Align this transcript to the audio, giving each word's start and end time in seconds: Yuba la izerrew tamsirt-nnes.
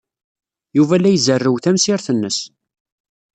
Yuba 0.77 0.95
la 1.01 1.09
izerrew 1.17 1.55
tamsirt-nnes. 1.63 2.37